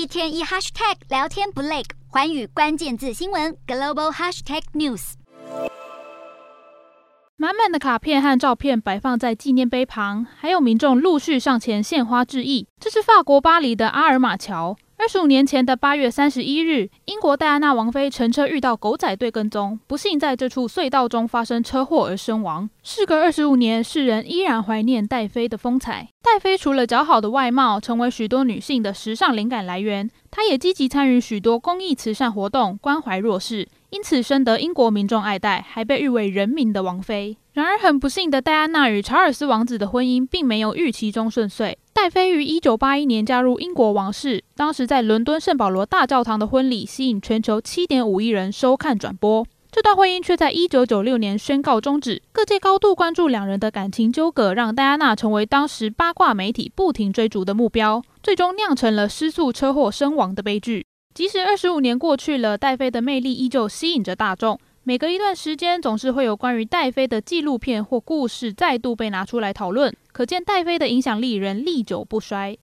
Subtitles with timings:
[0.00, 5.12] 一天一 hashtag 聊天不累，环宇关键字新闻 global hashtag news。
[7.36, 12.66] 满满的卡片和照片摆放在纪念碑旁，还有民众陆续上前献花致意。
[12.78, 14.74] 这是法国巴黎的阿尔马桥。
[14.96, 22.68] 二十五年前的八月三十一日，英国戴安娜王妃乘车遇到狗仔队跟踪，不幸在这处隧道中发生车祸而身亡。
[22.82, 26.08] 事隔二十五年，世人依然怀念戴妃的风采。
[26.32, 33.66] 戴妃除了姣好的外貌，成为许多女性的时尚灵感来源，她也积极参与许多公益慈善活动，关怀弱势。
[33.90, 37.36] 因此深得英国民众爱戴，还被誉为“人民的王妃”。
[37.54, 41.76] 然而，很不幸的，戴安娜与查尔斯王子的婚姻并没有预期中顺遂。
[41.92, 49.44] 戴妃于一九八一年加入英国王室，当时在伦敦圣保罗大教堂的婚礼吸引全球七点五亿人收看转播。
[49.72, 52.20] 这段婚姻却在一九九六年宣告终止。
[52.32, 60.84] 各界高度关注两人的感情纠葛，让戴安娜成为当时八卦媒体不停追逐的目标，最终酿成了失速车祸身亡的悲剧。
[61.14, 64.58] 即使二十五年过去了，戴妃的魅力依旧吸引着大众。
[64.82, 72.58] 每隔一段时间，总是会有关于戴妃的纪录片或故事再度被拿出来讨论，可见戴妃的影响力仍历久不衰。